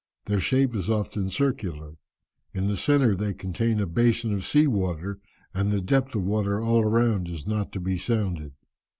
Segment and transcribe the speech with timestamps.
[0.25, 1.93] Their shape is often circular.
[2.55, 5.19] In the centre they contain a basin of sea water,
[5.53, 8.53] and the depth of water all round is not to be sounded.